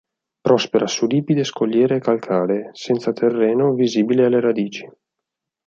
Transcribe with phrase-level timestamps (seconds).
[0.47, 4.89] Prospera su ripide scogliere calcaree senza terreno visibile alle radici.